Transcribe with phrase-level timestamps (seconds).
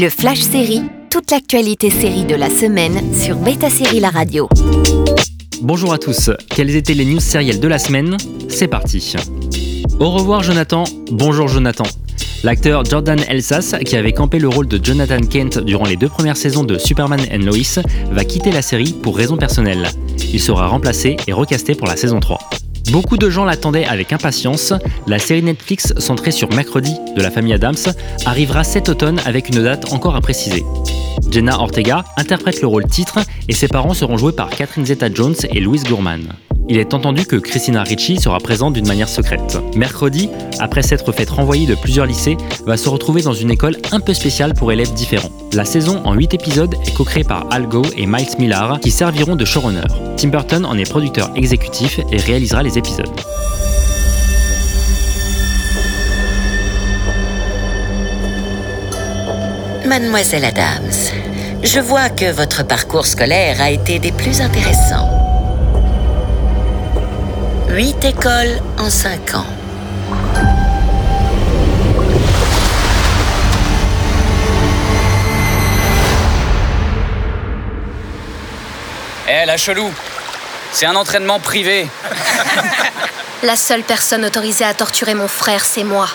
[0.00, 4.48] Le Flash Série, toute l'actualité série de la semaine sur Beta Série La Radio.
[5.60, 8.16] Bonjour à tous, quelles étaient les news sérielles de la semaine?
[8.48, 9.16] C'est parti.
[9.98, 11.82] Au revoir Jonathan, bonjour Jonathan.
[12.44, 16.36] L'acteur Jordan Elsas, qui avait campé le rôle de Jonathan Kent durant les deux premières
[16.36, 19.88] saisons de Superman and Lois, va quitter la série pour raisons personnelles.
[20.32, 22.38] Il sera remplacé et recasté pour la saison 3.
[22.90, 24.72] Beaucoup de gens l'attendaient avec impatience.
[25.06, 27.76] La série Netflix centrée sur Mercredi de la famille Adams
[28.24, 30.64] arrivera cet automne avec une date encore à préciser.
[31.30, 35.60] Jenna Ortega interprète le rôle titre et ses parents seront joués par Catherine Zeta-Jones et
[35.60, 36.32] Louise Gourman.
[36.70, 39.56] Il est entendu que Christina Ricci sera présente d'une manière secrète.
[39.74, 42.36] Mercredi, après s'être fait renvoyer de plusieurs lycées,
[42.66, 45.30] va se retrouver dans une école un peu spéciale pour élèves différents.
[45.54, 49.34] La saison en 8 épisodes est co-créée par Al Gough et Miles Millar qui serviront
[49.34, 49.86] de showrunner.
[50.18, 53.08] Tim Burton en est producteur exécutif et réalisera les épisodes.
[59.86, 60.92] Mademoiselle Adams,
[61.62, 65.27] je vois que votre parcours scolaire a été des plus intéressants.
[67.70, 69.44] Huit écoles en cinq ans.
[79.28, 79.90] Eh, la chelou
[80.72, 81.86] C'est un entraînement privé.
[83.42, 86.08] La seule personne autorisée à torturer mon frère, c'est moi.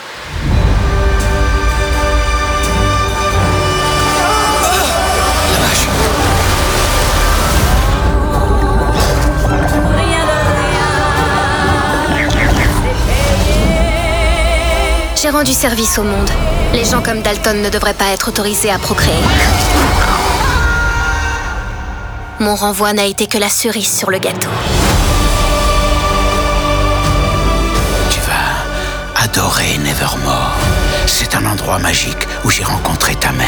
[15.23, 16.29] J'ai rendu service au monde.
[16.73, 19.23] Les gens comme Dalton ne devraient pas être autorisés à procréer.
[22.41, 24.49] Mon renvoi n'a été que la cerise sur le gâteau.
[28.09, 30.57] Tu vas adorer Nevermore.
[31.05, 33.47] C'est un endroit magique où j'ai rencontré ta mère,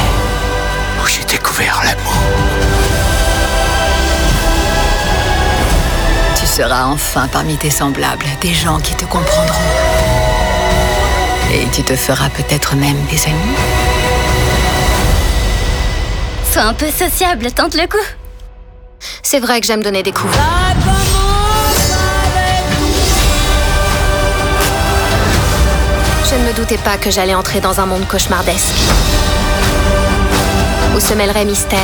[1.03, 2.13] où j'ai découvert l'amour.
[6.39, 10.34] Tu seras enfin parmi tes semblables, des gens qui te comprendront.
[11.53, 13.55] Et tu te feras peut-être même des amis.
[16.51, 17.97] Sois un peu sociable, tente le coup.
[19.21, 20.33] C'est vrai que j'aime donner des coups.
[26.29, 28.73] Je ne me doutais pas que j'allais entrer dans un monde cauchemardesque.
[30.95, 31.79] Où se mêlerait mystère,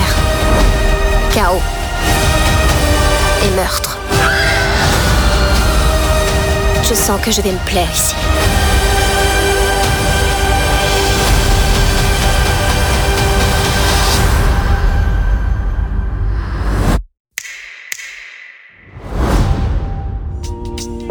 [1.31, 1.61] chaos
[3.43, 3.97] et meurtre.
[6.83, 8.15] Je sens que je vais me plaire ici.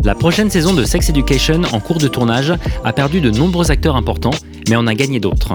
[0.05, 3.97] La prochaine saison de Sex Education en cours de tournage a perdu de nombreux acteurs
[3.97, 4.31] importants,
[4.69, 5.53] mais en a gagné d'autres.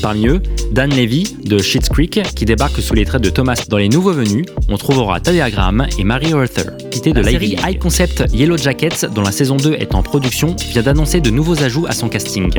[0.00, 0.42] Parmi eux,
[0.72, 4.12] Dan Levy de Schitt's Creek, qui débarque sous les traits de Thomas dans Les Nouveaux
[4.12, 6.72] Venus, on trouvera Talia Graham et Mary Arthur.
[6.90, 10.56] Cité de la série High Concept Yellow Jackets, dont la saison 2 est en production,
[10.70, 12.50] vient d'annoncer de nouveaux ajouts à son casting.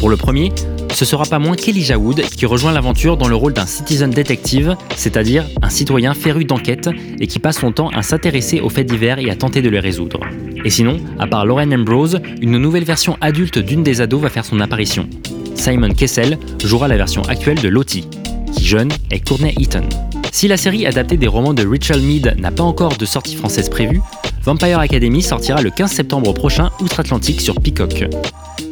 [0.00, 0.52] Pour le premier,
[0.92, 4.76] ce sera pas moins qu'Elijah Wood qui rejoint l'aventure dans le rôle d'un citizen detective,
[4.96, 9.18] c'est-à-dire un citoyen féru d'enquête et qui passe son temps à s'intéresser aux faits divers
[9.18, 10.20] et à tenter de les résoudre.
[10.64, 14.44] Et sinon, à part Lauren Ambrose, une nouvelle version adulte d'une des ados va faire
[14.44, 15.08] son apparition.
[15.54, 18.08] Simon Kessel jouera la version actuelle de Lottie,
[18.54, 19.88] qui jeune est Courtney Eaton.
[20.32, 23.68] Si la série adaptée des romans de Rachel Mead n'a pas encore de sortie française
[23.68, 24.00] prévue,
[24.44, 28.04] Vampire Academy sortira le 15 septembre prochain outre-Atlantique sur Peacock.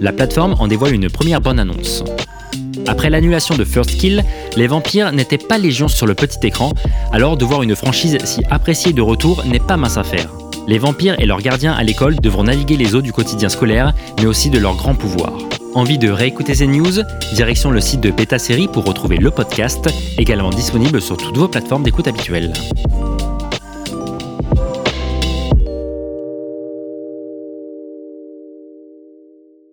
[0.00, 2.04] La plateforme en dévoile une première bonne annonce.
[2.86, 4.24] Après l'annulation de First Kill,
[4.56, 6.72] les vampires n'étaient pas légion sur le petit écran,
[7.12, 10.28] alors de voir une franchise si appréciée de retour n'est pas mince affaire.
[10.68, 14.26] Les vampires et leurs gardiens à l'école devront naviguer les eaux du quotidien scolaire, mais
[14.26, 15.32] aussi de leur grand pouvoir.
[15.74, 17.02] Envie de réécouter ces news?
[17.34, 19.88] Direction le site de Beta Série pour retrouver le podcast,
[20.18, 22.52] également disponible sur toutes vos plateformes d'écoute habituelles.